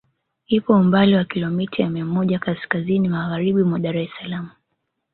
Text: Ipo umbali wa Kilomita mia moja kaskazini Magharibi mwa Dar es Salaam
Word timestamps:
Ipo 0.47 0.73
umbali 0.73 1.15
wa 1.15 1.23
Kilomita 1.25 1.89
mia 1.89 2.05
moja 2.05 2.39
kaskazini 2.39 3.09
Magharibi 3.09 3.63
mwa 3.63 3.79
Dar 3.79 3.97
es 3.97 4.09
Salaam 4.21 4.49